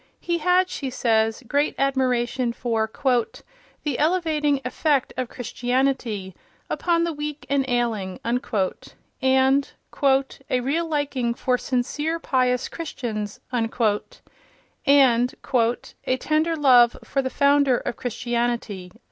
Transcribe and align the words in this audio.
He 0.19 0.39
had, 0.39 0.67
she 0.67 0.89
says, 0.89 1.43
great 1.47 1.75
admiration 1.77 2.53
for 2.53 2.89
"the 3.83 3.99
elevating 3.99 4.59
effect 4.65 5.13
of 5.15 5.29
Christianity... 5.29 6.33
upon 6.71 7.03
the 7.03 7.13
weak 7.13 7.45
and 7.51 7.63
ailing," 7.69 8.19
and 9.21 9.73
"a 10.49 10.59
real 10.59 10.87
liking 10.87 11.35
for 11.35 11.55
sincere, 11.59 12.17
pious 12.17 12.67
Christians," 12.67 13.41
and 13.53 13.71
"a 15.45 16.17
tender 16.17 16.55
love 16.55 16.97
for 17.03 17.21
the 17.21 17.29
Founder 17.29 17.77
of 17.77 17.95
Christianity." 17.95 18.91